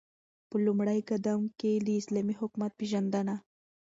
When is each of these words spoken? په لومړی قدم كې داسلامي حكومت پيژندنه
په 0.49 0.55
لومړی 0.65 0.99
قدم 1.09 1.41
كې 1.59 1.71
داسلامي 1.89 2.33
حكومت 2.41 2.71
پيژندنه 2.79 3.35